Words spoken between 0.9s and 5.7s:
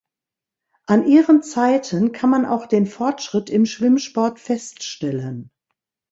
ihren Zeiten kann man auch den Fortschritt im Schwimmsport feststellen.